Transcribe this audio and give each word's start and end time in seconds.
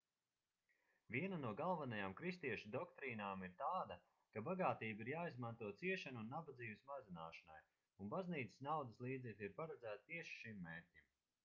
viena 1.15 1.37
no 1.41 1.49
galvenajām 1.59 2.15
kristiešu 2.21 2.71
doktrīnām 2.75 3.43
ir 3.49 3.53
tāda 3.59 3.99
ka 4.37 4.43
bagātība 4.49 5.05
ir 5.07 5.13
jāizmanto 5.13 5.71
ciešanu 5.83 6.21
un 6.25 6.33
nabadzības 6.37 6.83
mazināšanai 6.89 7.63
un 8.07 8.13
baznīcas 8.17 8.67
naudas 8.71 9.07
līdzekļi 9.09 9.51
ir 9.53 9.57
paredzēti 9.63 10.13
tieši 10.13 10.37
šim 10.43 10.67
mērķim 10.71 11.11